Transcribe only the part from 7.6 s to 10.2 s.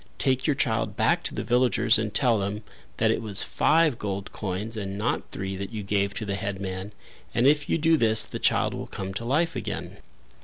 you do this the child will come to life again."